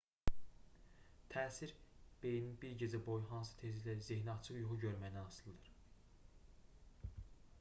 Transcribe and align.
təsir 1.33 1.73
beyinin 2.23 2.55
bir 2.63 2.73
gecə 2.83 3.01
boyu 3.09 3.29
hansı 3.33 3.59
tezliklə 3.59 3.95
zehniaçıq 4.07 4.59
yuxu 4.61 4.77
görməyindən 4.85 5.29
asılıdır 5.29 7.15